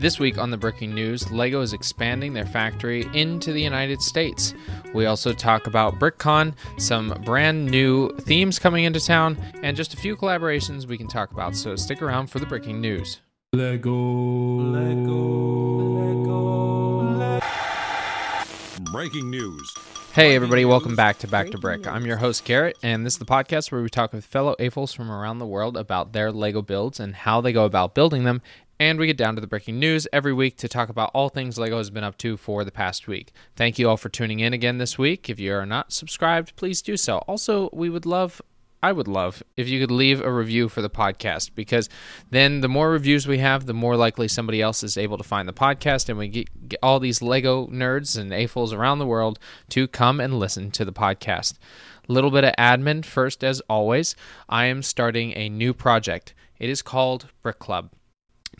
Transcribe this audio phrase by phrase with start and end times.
[0.00, 4.54] This week on the Bricking News, LEGO is expanding their factory into the United States.
[4.94, 9.98] We also talk about BrickCon, some brand new themes coming into town, and just a
[9.98, 11.54] few collaborations we can talk about.
[11.54, 13.20] So stick around for the Bricking News.
[13.52, 13.92] Lego.
[13.92, 15.90] Lego.
[18.92, 19.70] Bricking news.
[20.14, 21.86] Hey, everybody, welcome back to Back to Brick.
[21.86, 24.96] I'm your host, Garrett, and this is the podcast where we talk with fellow AFOLs
[24.96, 28.40] from around the world about their LEGO builds and how they go about building them.
[28.80, 31.58] And we get down to the bricking news every week to talk about all things
[31.58, 33.30] LEGO has been up to for the past week.
[33.54, 35.28] Thank you all for tuning in again this week.
[35.28, 37.18] If you are not subscribed, please do so.
[37.28, 38.40] Also, we would love
[38.82, 41.90] I would love if you could leave a review for the podcast because
[42.30, 45.46] then the more reviews we have, the more likely somebody else is able to find
[45.46, 49.38] the podcast, and we get, get all these Lego nerds and AFOLs around the world
[49.68, 51.58] to come and listen to the podcast.
[52.08, 54.16] A little bit of admin first, as always.
[54.48, 56.32] I am starting a new project.
[56.58, 57.90] It is called Brick Club.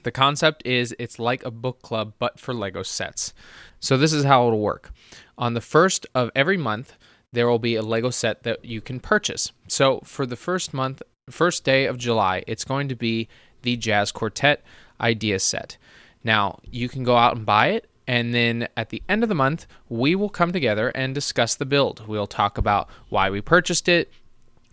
[0.03, 3.35] The concept is it's like a book club, but for Lego sets.
[3.81, 4.93] So this is how it'll work.
[5.37, 6.97] On the first of every month,
[7.33, 9.53] there will be a Lego set that you can purchase.
[9.69, 13.29] So for the first month, first day of July, it's going to be
[13.63, 14.63] the Jazz Quartet
[15.01, 15.77] idea set.
[16.25, 19.35] Now, you can go out and buy it, and then at the end of the
[19.35, 22.07] month, we will come together and discuss the build.
[22.07, 24.13] We'll talk about why we purchased it,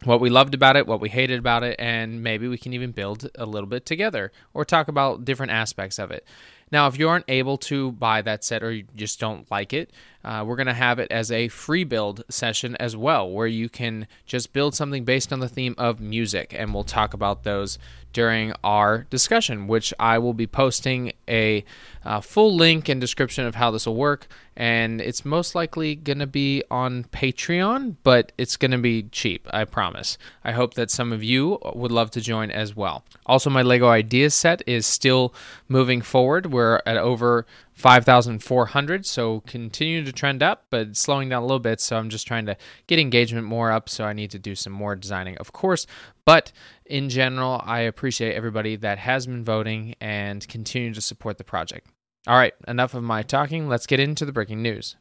[0.03, 2.91] what we loved about it, what we hated about it, and maybe we can even
[2.91, 6.25] build a little bit together or talk about different aspects of it.
[6.71, 9.91] Now, if you aren't able to buy that set or you just don't like it,
[10.27, 13.69] uh, we're going to have it as a free build session as well, where you
[13.69, 17.79] can just build something based on the theme of music, and we'll talk about those
[18.11, 21.63] during our discussion, which I will be posting a
[22.03, 24.27] uh, full link and description of how this will work.
[24.55, 29.47] And it's most likely going to be on Patreon, but it's going to be cheap,
[29.51, 30.17] I promise.
[30.43, 33.05] I hope that some of you would love to join as well.
[33.27, 35.31] Also, my Lego Ideas set is still
[35.67, 36.47] moving forward.
[36.47, 37.45] We're at over
[37.77, 41.79] 5,400, so continue to trend up, but slowing down a little bit.
[41.79, 43.87] So I'm just trying to get engagement more up.
[43.87, 45.85] So I need to do some more designing, of course.
[46.25, 46.51] But
[46.87, 51.87] in general, I appreciate everybody that has been voting and continue to support the project.
[52.25, 53.69] All right, enough of my talking.
[53.69, 54.95] Let's get into the bricking news.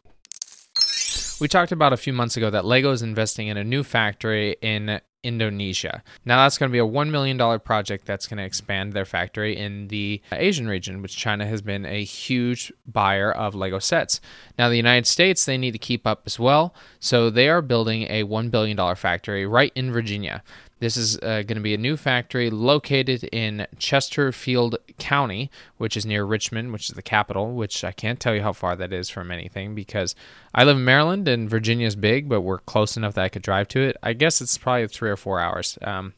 [1.41, 4.57] We talked about a few months ago that Lego is investing in a new factory
[4.61, 6.05] in Indonesia.
[6.25, 9.57] Now, that's going to be a $1 million project that's going to expand their factory
[9.57, 14.21] in the Asian region, which China has been a huge buyer of Lego sets.
[14.57, 16.75] Now, the United States, they need to keep up as well.
[17.01, 20.45] So they are building a $1 billion factory right in Virginia.
[20.79, 26.05] This is uh, going to be a new factory located in Chesterfield County, which is
[26.05, 29.09] near Richmond, which is the capital, which I can't tell you how far that is
[29.09, 30.15] from anything because
[30.55, 33.43] I live in Maryland and Virginia is big, but we're close enough that I could
[33.43, 33.97] drive to it.
[34.03, 35.79] I guess it's probably three or four hours.
[35.81, 36.13] Um,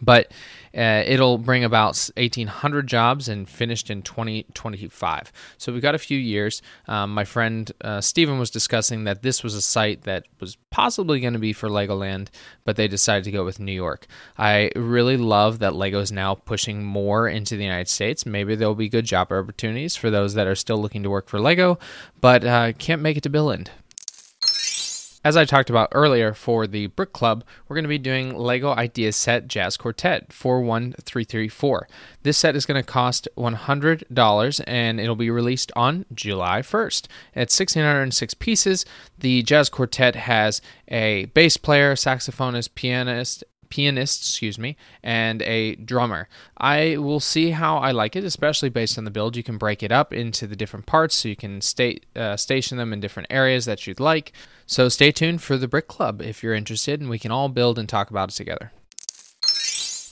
[0.00, 0.32] but
[0.74, 5.32] uh, it'll bring about 1,800 jobs and finished in 2025.
[5.58, 6.62] So we've got a few years.
[6.88, 11.20] Um, my friend uh, Stephen was discussing that this was a site that was possibly
[11.20, 12.28] going to be for Legoland,
[12.64, 14.06] but they decided to go with New York.
[14.38, 18.24] I really love that Lego is now pushing more into the United States.
[18.24, 21.38] Maybe there'll be good job opportunities for those that are still looking to work for
[21.38, 21.78] Lego,
[22.20, 23.68] but uh, can't make it to Billund.
[25.24, 28.72] As I talked about earlier for the Brick Club, we're going to be doing LEGO
[28.72, 31.86] Ideas Set Jazz Quartet 41334.
[32.24, 37.06] This set is going to cost $100 and it'll be released on July 1st.
[37.36, 38.84] It's 1606 pieces.
[39.16, 46.28] The Jazz Quartet has a bass player, saxophonist, pianist, pianist, excuse me, and a drummer.
[46.58, 49.34] I will see how I like it, especially based on the build.
[49.34, 52.76] You can break it up into the different parts, so you can state uh, station
[52.76, 54.32] them in different areas that you'd like.
[54.66, 57.78] So stay tuned for the Brick Club if you're interested, and we can all build
[57.78, 58.72] and talk about it together.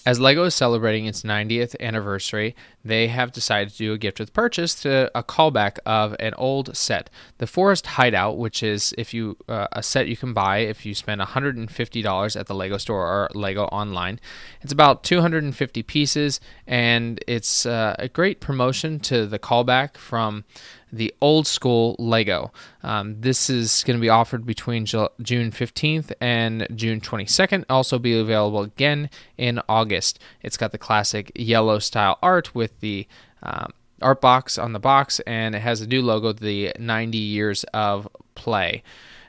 [0.06, 4.32] As LEGO is celebrating its 90th anniversary, they have decided to do a gift with
[4.32, 9.36] purchase to a callback of an old set, the Forest Hideout, which is if you
[9.46, 13.28] uh, a set you can buy if you spend $150 at the Lego store or
[13.34, 14.18] Lego online.
[14.62, 20.44] It's about 250 pieces, and it's uh, a great promotion to the callback from
[20.92, 22.52] the old school Lego.
[22.82, 27.64] Um, this is going to be offered between June 15th and June 22nd.
[27.68, 30.18] Also be available again in August.
[30.42, 33.06] It's got the classic yellow style art with the
[33.42, 33.72] um,
[34.02, 38.08] art box on the box, and it has a new logo, the 90 years of
[38.34, 38.82] play.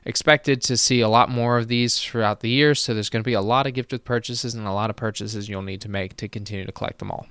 [0.04, 3.28] Expected to see a lot more of these throughout the year, so there's going to
[3.28, 5.90] be a lot of gift with purchases and a lot of purchases you'll need to
[5.90, 7.28] make to continue to collect them all.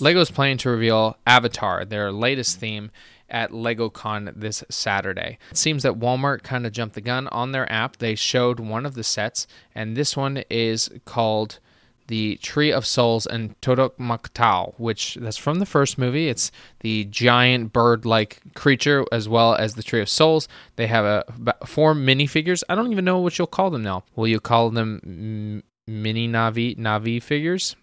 [0.00, 2.90] LEGO is planning to reveal Avatar, their latest theme,
[3.28, 5.38] at LegoCon this Saturday.
[5.50, 7.96] It seems that Walmart kind of jumped the gun on their app.
[7.96, 11.58] They showed one of the sets, and this one is called
[12.06, 16.28] the Tree of Souls and Toruk Makto, which that's from the first movie.
[16.28, 20.46] It's the giant bird-like creature as well as the Tree of Souls.
[20.76, 21.24] They have a
[21.66, 22.62] four minifigures.
[22.68, 24.04] I don't even know what you'll call them now.
[24.14, 27.74] Will you call them mini Na'vi Na'vi figures?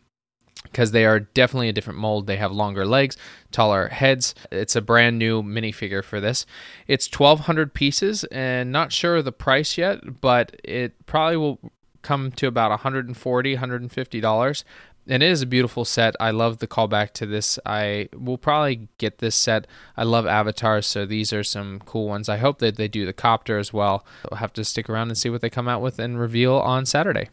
[0.64, 2.28] Because they are definitely a different mold.
[2.28, 3.18] They have longer legs,
[3.52, 4.34] taller heads.
[4.52, 6.46] It's a brand new minifigure for this.
[6.88, 11.60] It's 1,200 pieces and not sure the price yet, but it probably will
[12.02, 14.64] come to about 140 $150.
[15.06, 16.16] And it is a beautiful set.
[16.20, 17.60] I love the callback to this.
[17.66, 19.68] I will probably get this set.
[19.98, 22.30] I love avatars, so these are some cool ones.
[22.30, 24.06] I hope that they do the copter as well.
[24.32, 26.86] I'll have to stick around and see what they come out with and reveal on
[26.86, 27.30] Saturday.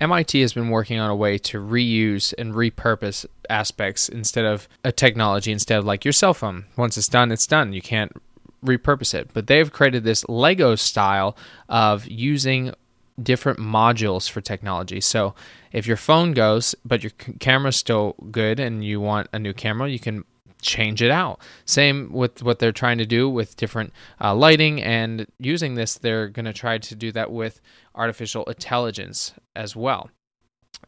[0.00, 4.92] MIT has been working on a way to reuse and repurpose aspects instead of a
[4.92, 6.66] technology, instead of like your cell phone.
[6.76, 7.72] Once it's done, it's done.
[7.72, 8.12] You can't
[8.64, 9.30] repurpose it.
[9.32, 11.36] But they've created this Lego style
[11.68, 12.72] of using
[13.20, 15.00] different modules for technology.
[15.00, 15.34] So
[15.72, 17.10] if your phone goes, but your
[17.40, 20.24] camera's still good and you want a new camera, you can
[20.60, 21.40] change it out.
[21.64, 26.28] Same with what they're trying to do with different uh, lighting and using this, they're
[26.28, 27.60] going to try to do that with
[27.94, 30.10] artificial intelligence as well.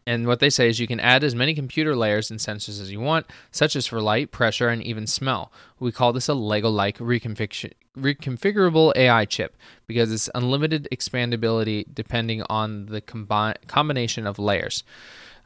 [0.06, 2.90] And what they say is you can add as many computer layers and sensors as
[2.90, 5.52] you want, such as for light, pressure, and even smell.
[5.78, 9.56] We call this a Lego like reconfig- reconfigurable AI chip
[9.86, 14.84] because it's unlimited expandability depending on the combi- combination of layers.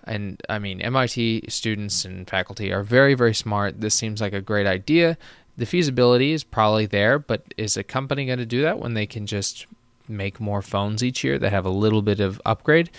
[0.06, 3.80] And I mean, MIT students and faculty are very, very smart.
[3.80, 5.16] This seems like a great idea.
[5.56, 9.06] The feasibility is probably there, but is a company going to do that when they
[9.06, 9.66] can just
[10.08, 12.90] make more phones each year that have a little bit of upgrade?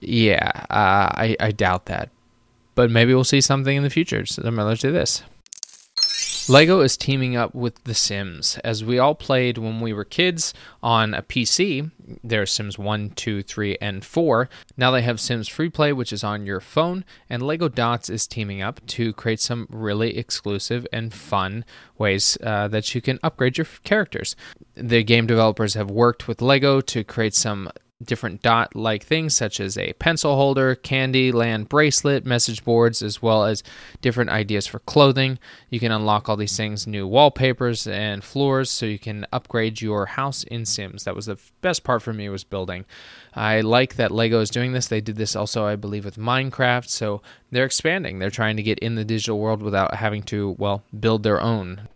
[0.00, 2.10] Yeah, uh, I, I doubt that.
[2.74, 5.22] But maybe we'll see something in the future similar to this.
[6.48, 8.58] Lego is teaming up with The Sims.
[8.64, 11.90] As we all played when we were kids on a PC,
[12.24, 14.48] there's Sims 1, 2, 3, and 4.
[14.76, 18.26] Now they have Sims Free Play, which is on your phone, and Lego Dots is
[18.26, 21.64] teaming up to create some really exclusive and fun
[21.98, 24.34] ways uh, that you can upgrade your characters.
[24.74, 27.70] The game developers have worked with Lego to create some
[28.02, 33.20] different dot like things such as a pencil holder, candy land bracelet, message boards, as
[33.20, 33.62] well as
[34.00, 35.38] different ideas for clothing.
[35.68, 40.06] You can unlock all these things, new wallpapers and floors, so you can upgrade your
[40.06, 41.04] house in Sims.
[41.04, 42.84] That was the best part for me was building.
[43.34, 44.88] I like that Lego is doing this.
[44.88, 48.18] They did this also, I believe, with Minecraft, so they're expanding.
[48.18, 51.88] They're trying to get in the digital world without having to, well, build their own.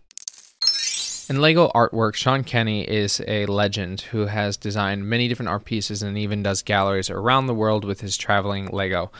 [1.27, 6.03] In Lego artwork, Sean Kenney is a legend who has designed many different art pieces
[6.03, 9.11] and even does galleries around the world with his traveling Lego.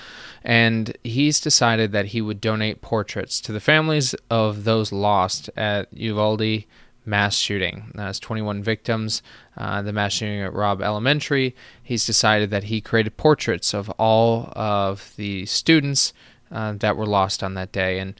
[0.43, 5.91] And he's decided that he would donate portraits to the families of those lost at
[5.93, 6.65] Uvalde
[7.05, 7.91] mass shooting.
[7.95, 9.23] That's 21 victims.
[9.57, 11.55] Uh, the mass shooting at Robb Elementary.
[11.81, 16.13] He's decided that he created portraits of all of the students
[16.51, 17.97] uh, that were lost on that day.
[17.97, 18.13] And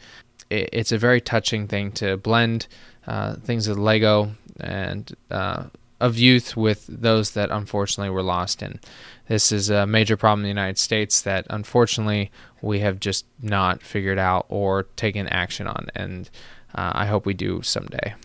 [0.50, 2.68] it, it's a very touching thing to blend
[3.08, 5.66] uh, things of Lego and uh,
[6.00, 8.62] of youth with those that unfortunately were lost.
[8.62, 8.80] And
[9.28, 12.32] this is a major problem in the United States that unfortunately
[12.62, 15.88] we have just not figured out or taken action on.
[15.96, 16.30] And
[16.74, 18.16] uh, I hope we do someday.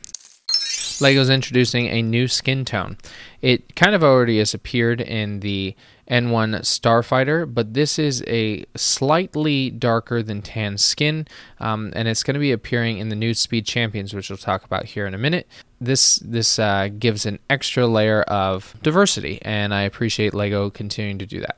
[1.00, 2.98] Lego's introducing a new skin tone.
[3.40, 5.74] It kind of already has appeared in the
[6.10, 11.26] N1 Starfighter, but this is a slightly darker than tan skin,
[11.60, 14.64] um, and it's going to be appearing in the new Speed Champions, which we'll talk
[14.64, 15.46] about here in a minute.
[15.80, 21.26] This this uh, gives an extra layer of diversity, and I appreciate Lego continuing to
[21.26, 21.56] do that.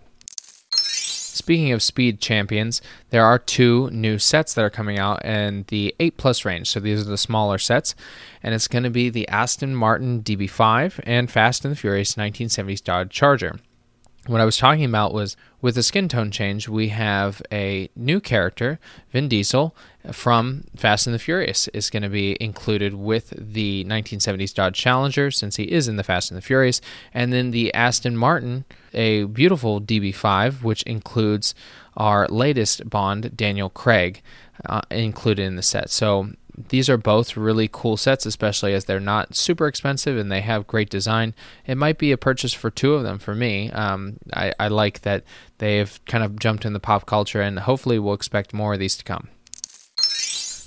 [0.74, 5.94] Speaking of speed champions, there are two new sets that are coming out in the
[5.98, 6.68] 8 plus range.
[6.68, 7.94] So these are the smaller sets.
[8.42, 12.84] And it's going to be the Aston Martin DB5 and Fast and the Furious 1970s
[12.84, 13.58] Dodge Charger
[14.26, 18.20] what I was talking about was with the skin tone change, we have a new
[18.20, 18.78] character,
[19.12, 19.74] Vin Diesel
[20.12, 25.30] from Fast and the Furious, is going to be included with the 1970s Dodge Challenger
[25.30, 26.80] since he is in the Fast and the Furious,
[27.12, 28.64] and then the Aston Martin,
[28.94, 31.54] a beautiful DB5, which includes
[31.96, 34.22] our latest Bond, Daniel Craig,
[34.66, 35.90] uh, included in the set.
[35.90, 36.30] So
[36.68, 40.66] these are both really cool sets, especially as they're not super expensive and they have
[40.66, 41.34] great design.
[41.66, 43.70] It might be a purchase for two of them for me.
[43.70, 45.24] Um, I, I like that
[45.58, 48.96] they've kind of jumped in the pop culture, and hopefully, we'll expect more of these
[48.96, 49.28] to come.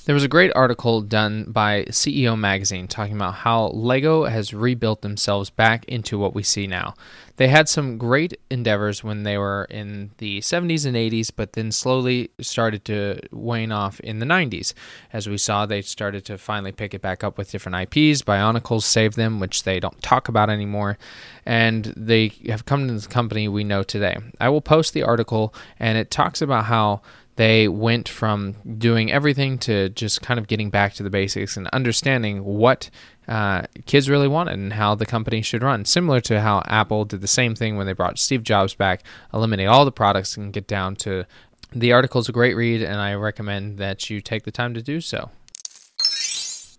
[0.06, 5.02] There was a great article done by CEO Magazine talking about how LEGO has rebuilt
[5.02, 6.94] themselves back into what we see now.
[7.38, 11.72] They had some great endeavors when they were in the 70s and 80s, but then
[11.72, 14.76] slowly started to wane off in the 90s.
[15.12, 18.22] As we saw, they started to finally pick it back up with different IPs.
[18.22, 21.00] Bionicles saved them, which they don't talk about anymore,
[21.48, 24.18] and they have come to the company we know today.
[24.40, 27.02] I will post the article, and it talks about how
[27.36, 31.68] they went from doing everything to just kind of getting back to the basics and
[31.68, 32.90] understanding what
[33.28, 35.84] uh, kids really wanted and how the company should run.
[35.84, 39.68] Similar to how Apple did the same thing when they brought Steve Jobs back, eliminate
[39.68, 41.26] all the products and get down to
[41.74, 44.82] the article is a great read, and I recommend that you take the time to
[44.82, 45.30] do so.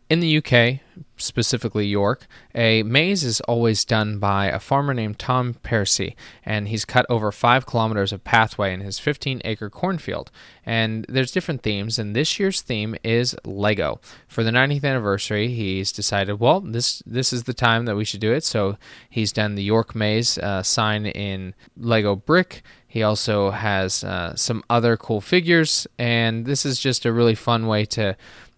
[0.08, 0.78] In the UK,
[1.16, 6.84] specifically York, a maze is always done by a farmer named Tom Pearcy, and he's
[6.84, 10.30] cut over five kilometers of pathway in his 15 acre cornfield.
[10.64, 14.00] And there's different themes, and this year's theme is Lego.
[14.28, 18.20] For the 90th anniversary, he's decided, well, this this is the time that we should
[18.20, 18.44] do it.
[18.44, 18.78] So
[19.10, 22.62] he's done the York Maze uh, sign in Lego brick.
[22.86, 27.66] He also has uh, some other cool figures, and this is just a really fun
[27.66, 28.16] way to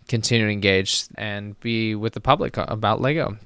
[0.09, 3.37] continue to engage and be with the public about Lego.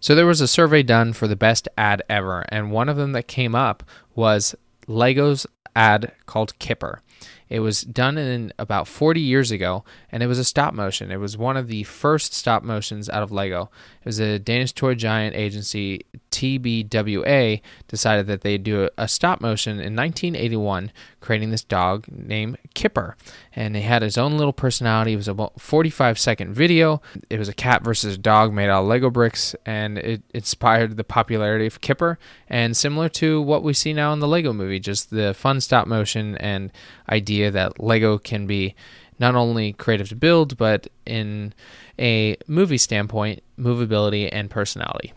[0.00, 3.12] So there was a survey done for the best ad ever, and one of them
[3.12, 3.82] that came up
[4.14, 4.54] was
[4.86, 7.02] Lego's ad called Kipper.
[7.48, 11.10] It was done in about 40 years ago, and it was a stop motion.
[11.10, 13.70] It was one of the first stop motions out of Lego.
[14.00, 19.72] It was a Danish toy giant agency, TBWA, decided that they'd do a stop motion
[19.72, 23.16] in 1981, creating this dog named Kipper.
[23.54, 25.12] And he had his own little personality.
[25.12, 27.00] It was a 45 second video.
[27.30, 30.96] It was a cat versus a dog made out of Lego bricks, and it inspired
[30.96, 32.18] the popularity of Kipper.
[32.48, 35.86] And similar to what we see now in the Lego movie, just the fun stop
[35.86, 36.72] motion and
[37.08, 38.74] idea that Lego can be
[39.18, 41.52] not only creative to build, but in
[41.98, 45.12] a movie standpoint, movability and personality.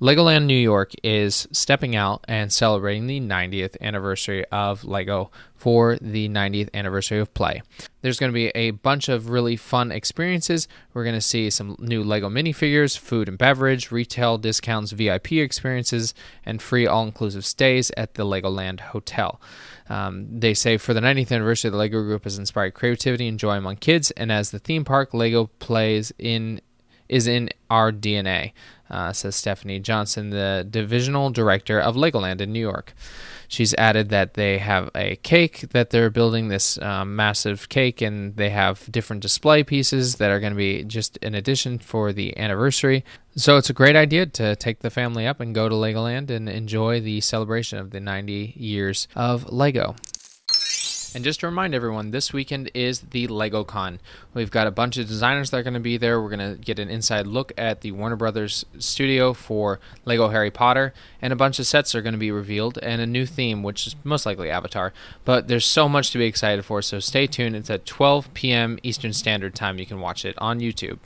[0.00, 6.28] Legoland New York is stepping out and celebrating the 90th anniversary of Lego for the
[6.28, 7.62] 90th anniversary of play.
[8.00, 10.68] There's going to be a bunch of really fun experiences.
[10.94, 16.14] We're going to see some new Lego minifigures, food and beverage, retail discounts, VIP experiences,
[16.46, 19.40] and free all inclusive stays at the Legoland Hotel.
[19.88, 23.56] Um, they say for the 90th anniversary, the Lego Group has inspired creativity and joy
[23.56, 26.60] among kids, and as the theme park, Lego plays in
[27.08, 28.52] is in our DNA
[28.90, 32.94] uh, says Stephanie Johnson, the divisional director of Legoland in New York.
[33.50, 38.36] She's added that they have a cake that they're building this um, massive cake, and
[38.36, 42.36] they have different display pieces that are going to be just an addition for the
[42.38, 43.04] anniversary.
[43.36, 46.48] So it's a great idea to take the family up and go to Legoland and
[46.48, 49.96] enjoy the celebration of the 90 years of Lego.
[51.18, 53.98] And just to remind everyone, this weekend is the Lego Con.
[54.34, 56.22] We've got a bunch of designers that are going to be there.
[56.22, 60.52] We're going to get an inside look at the Warner Brothers studio for Lego Harry
[60.52, 63.64] Potter, and a bunch of sets are going to be revealed, and a new theme,
[63.64, 64.92] which is most likely Avatar.
[65.24, 67.56] But there's so much to be excited for, so stay tuned.
[67.56, 68.78] It's at 12 p.m.
[68.84, 69.80] Eastern Standard Time.
[69.80, 71.00] You can watch it on YouTube.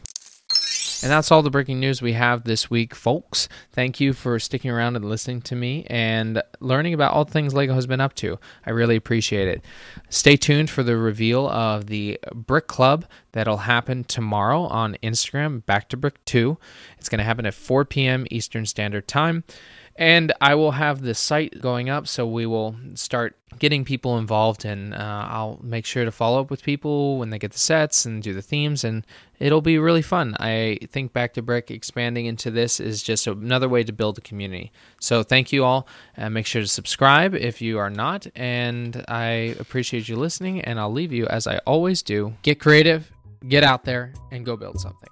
[1.03, 3.49] And that's all the bricking news we have this week, folks.
[3.73, 7.55] Thank you for sticking around and listening to me and learning about all the things
[7.55, 8.39] Lego has been up to.
[8.65, 9.65] I really appreciate it.
[10.11, 15.89] Stay tuned for the reveal of the Brick Club that'll happen tomorrow on Instagram, Back
[15.89, 16.57] to Brick 2.
[16.99, 18.27] It's going to happen at 4 p.m.
[18.31, 19.43] Eastern Standard Time.
[19.97, 24.65] And I will have the site going up, so we will start getting people involved,
[24.65, 28.07] and uh, I'll make sure to follow up with people when they get the sets
[28.07, 29.07] and do the themes, and
[29.39, 30.35] it'll be really fun.
[30.41, 34.23] I think Back to Brick expanding into this is just another way to build a
[34.23, 34.73] community.
[34.99, 39.55] So thank you all, and make sure to subscribe if you are not, and I
[39.61, 42.33] appreciate you listening, and I'll leave you as I always do.
[42.43, 43.13] Get creative,
[43.47, 45.11] get out there, and go build something.